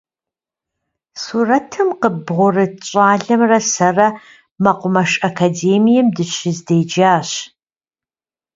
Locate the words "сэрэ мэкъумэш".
3.73-5.11